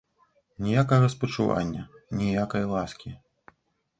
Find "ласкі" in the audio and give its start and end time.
2.75-3.15